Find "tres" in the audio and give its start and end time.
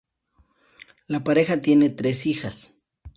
1.91-2.25